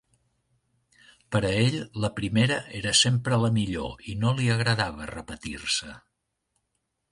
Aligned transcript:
Per 1.35 1.41
a 1.49 1.51
ell, 1.65 1.77
la 2.05 2.09
primera 2.21 2.57
era 2.81 2.95
sempre 3.01 3.39
la 3.45 3.53
millor 3.59 4.03
i 4.13 4.17
no 4.25 4.35
li 4.41 4.49
agradava 4.57 5.13
repetir-se. 5.15 5.95